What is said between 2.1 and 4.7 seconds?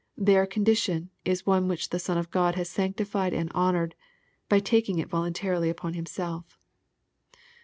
of God has sanctified and honored, by